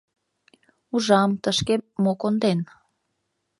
[0.93, 2.59] Ужам, тышке мо конден